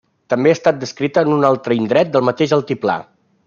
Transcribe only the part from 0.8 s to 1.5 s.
descrita en un